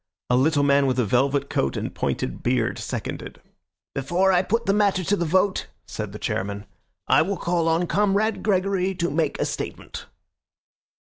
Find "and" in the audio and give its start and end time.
1.77-1.93